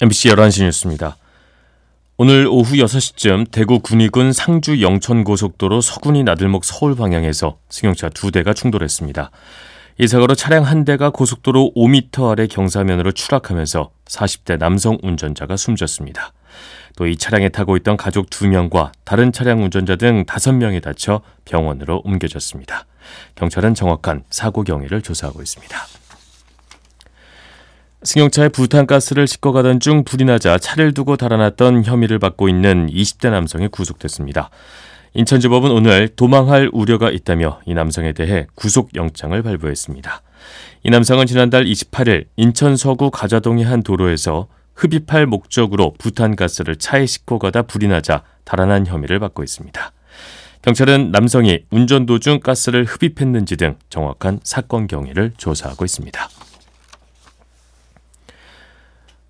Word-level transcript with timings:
MBC 0.00 0.28
11시 0.30 0.64
뉴스입니다. 0.64 1.16
오늘 2.16 2.48
오후 2.48 2.74
6시쯤 2.74 3.50
대구 3.52 3.78
군위군 3.78 4.32
상주 4.32 4.82
영천고속도로 4.82 5.80
서군이 5.80 6.24
나들목 6.24 6.64
서울 6.64 6.96
방향에서 6.96 7.58
승용차 7.70 8.08
두 8.08 8.32
대가 8.32 8.52
충돌했습니다. 8.52 9.30
이 9.98 10.08
사고로 10.08 10.34
차량 10.34 10.64
한 10.64 10.84
대가 10.84 11.10
고속도로 11.10 11.74
5m 11.76 12.32
아래 12.32 12.48
경사면으로 12.48 13.12
추락하면서 13.12 13.90
40대 14.06 14.58
남성 14.58 14.98
운전자가 15.02 15.56
숨졌습니다. 15.56 16.32
또 16.96 17.06
이 17.06 17.16
차량에 17.16 17.48
타고 17.48 17.76
있던 17.76 17.96
가족 17.96 18.30
2명과 18.30 18.90
다른 19.04 19.30
차량 19.30 19.62
운전자 19.62 19.94
등 19.94 20.24
5명이 20.24 20.82
다쳐 20.82 21.20
병원으로 21.44 22.02
옮겨졌습니다. 22.04 22.86
경찰은 23.36 23.74
정확한 23.74 24.24
사고 24.30 24.64
경위를 24.64 25.02
조사하고 25.02 25.40
있습니다. 25.42 25.76
승용차에 28.04 28.50
부탄가스를 28.50 29.26
싣고 29.26 29.52
가던 29.52 29.80
중 29.80 30.04
불이 30.04 30.26
나자 30.26 30.58
차를 30.58 30.92
두고 30.92 31.16
달아났던 31.16 31.84
혐의를 31.84 32.18
받고 32.18 32.48
있는 32.48 32.86
20대 32.88 33.30
남성이 33.30 33.68
구속됐습니다. 33.68 34.50
인천지법은 35.14 35.70
오늘 35.70 36.08
도망할 36.08 36.68
우려가 36.72 37.10
있다며 37.10 37.60
이 37.64 37.72
남성에 37.72 38.12
대해 38.12 38.46
구속영장을 38.56 39.40
발부했습니다. 39.42 40.22
이 40.82 40.90
남성은 40.90 41.26
지난달 41.26 41.64
28일 41.64 42.26
인천 42.36 42.76
서구 42.76 43.10
가자동의 43.10 43.64
한 43.64 43.82
도로에서 43.82 44.48
흡입할 44.74 45.26
목적으로 45.26 45.94
부탄가스를 45.98 46.76
차에 46.76 47.06
싣고 47.06 47.38
가다 47.38 47.62
불이 47.62 47.86
나자 47.86 48.22
달아난 48.44 48.86
혐의를 48.86 49.18
받고 49.18 49.42
있습니다. 49.42 49.92
경찰은 50.62 51.10
남성이 51.10 51.60
운전 51.70 52.06
도중 52.06 52.40
가스를 52.40 52.84
흡입했는지 52.84 53.56
등 53.56 53.76
정확한 53.88 54.40
사건 54.42 54.88
경위를 54.88 55.32
조사하고 55.36 55.84
있습니다. 55.84 56.28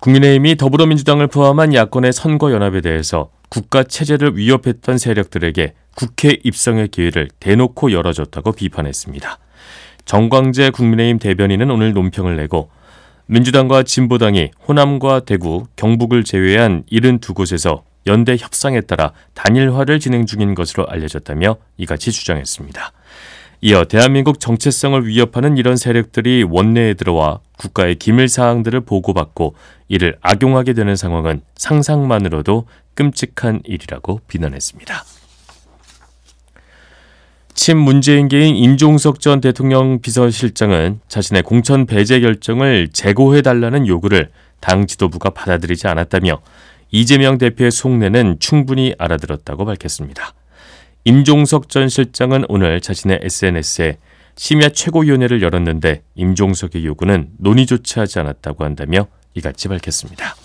국민의힘이 0.00 0.56
더불어민주당을 0.56 1.26
포함한 1.26 1.74
야권의 1.74 2.12
선거연합에 2.12 2.80
대해서 2.80 3.30
국가 3.48 3.82
체제를 3.82 4.36
위협했던 4.36 4.96
세력들에게 4.96 5.74
국회 5.96 6.36
입성의 6.44 6.88
기회를 6.88 7.28
대놓고 7.40 7.90
열어줬다고 7.90 8.52
비판했습니다. 8.52 9.38
정광재 10.04 10.70
국민의힘 10.70 11.18
대변인은 11.18 11.70
오늘 11.70 11.92
논평을 11.92 12.36
내고 12.36 12.70
민주당과 13.26 13.82
진보당이 13.82 14.52
호남과 14.66 15.20
대구, 15.20 15.66
경북을 15.76 16.24
제외한 16.24 16.84
72곳에서 16.90 17.82
연대 18.06 18.36
협상에 18.38 18.80
따라 18.80 19.12
단일화를 19.34 19.98
진행 19.98 20.24
중인 20.24 20.54
것으로 20.54 20.86
알려졌다며 20.88 21.56
이같이 21.76 22.12
주장했습니다. 22.12 22.92
이어 23.60 23.84
대한민국 23.84 24.38
정체성을 24.38 25.04
위협하는 25.06 25.56
이런 25.56 25.76
세력들이 25.76 26.44
원내에 26.48 26.94
들어와 26.94 27.40
국가의 27.58 27.96
기밀 27.96 28.28
사항들을 28.28 28.82
보고받고 28.82 29.54
이를 29.88 30.16
악용하게 30.20 30.74
되는 30.74 30.94
상황은 30.94 31.40
상상만으로도 31.56 32.66
끔찍한 32.94 33.62
일이라고 33.64 34.20
비난했습니다. 34.28 35.04
친 37.54 37.76
문재인계인 37.76 38.54
임종석 38.54 39.18
전 39.18 39.40
대통령 39.40 40.00
비서실장은 40.00 41.00
자신의 41.08 41.42
공천 41.42 41.86
배제 41.86 42.20
결정을 42.20 42.88
재고해달라는 42.92 43.88
요구를 43.88 44.30
당 44.60 44.86
지도부가 44.86 45.30
받아들이지 45.30 45.88
않았다며 45.88 46.40
이재명 46.92 47.36
대표의 47.38 47.72
속내는 47.72 48.36
충분히 48.38 48.94
알아들었다고 48.96 49.64
밝혔습니다. 49.64 50.34
임종석 51.04 51.68
전 51.68 51.88
실장은 51.88 52.44
오늘 52.48 52.80
자신의 52.80 53.20
SNS에 53.22 53.98
심야 54.36 54.68
최고위원회를 54.68 55.42
열었는데 55.42 56.02
임종석의 56.14 56.84
요구는 56.84 57.30
논의조차 57.38 58.02
하지 58.02 58.18
않았다고 58.20 58.64
한다며 58.64 59.06
이같이 59.34 59.68
밝혔습니다. 59.68 60.36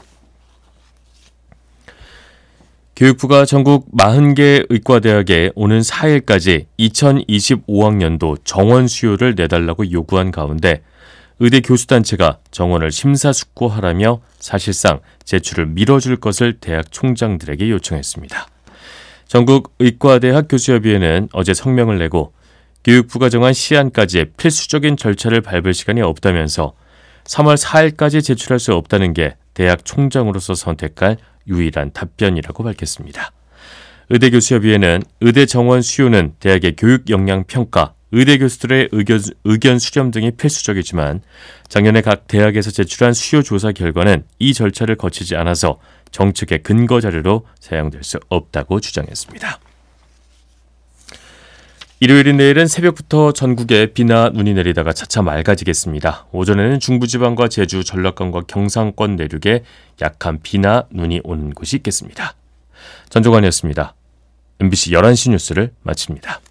교육부가 2.96 3.46
전국 3.46 3.92
40개 3.92 4.66
의과대학에 4.70 5.52
오는 5.56 5.80
4일까지 5.80 6.68
2025학년도 6.80 8.38
정원 8.44 8.88
수요를 8.88 9.34
내달라고 9.36 9.92
요구한 9.92 10.32
가운데 10.32 10.84
의대 11.40 11.60
교수단체가 11.62 12.40
정원을 12.52 12.92
심사숙고하라며 12.92 14.22
사실상 14.40 15.00
제출을 15.24 15.66
미뤄줄 15.66 16.18
것을 16.18 16.60
대학 16.60 16.92
총장들에게 16.92 17.70
요청했습니다. 17.72 18.48
전국 19.34 19.74
의과대학 19.80 20.46
교수협의회는 20.48 21.30
어제 21.34 21.56
성명을 21.56 21.98
내고 21.98 22.34
교육부가 22.84 23.30
정한 23.30 23.52
시한까지 23.52 24.26
필수적인 24.38 24.96
절차를 24.96 25.42
밟을 25.42 25.74
시간이 25.74 26.04
없다면서 26.04 26.76
3월 27.24 27.58
4일까지 27.58 28.24
제출할 28.24 28.60
수 28.60 28.76
없다는 28.76 29.14
게 29.14 29.36
대학 29.56 29.86
총장으로서 29.86 30.54
선택할 30.54 31.18
유일한 31.48 31.92
답변이라고 31.94 32.64
밝혔습니다. 32.64 33.32
의대 34.10 34.30
교수협의회는 34.30 35.02
의대 35.22 35.48
정원 35.48 35.82
수요는 35.82 36.36
대학의 36.40 36.76
교육 36.76 37.10
역량 37.10 37.46
평가, 37.46 37.96
의대 38.14 38.38
교수들의 38.38 38.90
의견, 38.92 39.20
의견 39.44 39.80
수렴 39.80 40.12
등이 40.12 40.32
필수적이지만 40.38 41.22
작년에 41.68 42.02
각 42.02 42.28
대학에서 42.28 42.70
제출한 42.70 43.12
수요 43.12 43.42
조사 43.42 43.72
결과는 43.72 44.24
이 44.38 44.54
절차를 44.54 44.96
거치지 44.98 45.36
않아서 45.36 45.80
정책의 46.12 46.62
근거 46.62 47.02
자료로 47.02 47.48
사용될 47.60 48.04
수 48.04 48.20
없다고 48.30 48.80
주장했습니다. 48.80 49.60
일요일인 52.02 52.38
내일은 52.38 52.68
새벽부터 52.68 53.32
전국에 53.32 53.94
비나 53.94 54.30
눈이 54.30 54.54
내리다가 54.54 54.94
차차 54.94 55.24
맑아지겠습니다. 55.24 56.28
오전에는 56.34 56.80
중부지방과 56.80 57.48
제주, 57.48 57.84
전라권과 57.84 58.42
경상권 58.42 59.16
내륙에 59.16 59.64
약한 60.02 60.40
비나 60.44 60.86
눈이 60.92 61.22
오는 61.24 61.50
곳이 61.52 61.78
있겠습니다. 61.78 62.36
전종환이었습니다. 63.10 63.96
MBC 64.60 64.92
11시 64.92 65.32
뉴스를 65.32 65.72
마칩니다. 65.82 66.42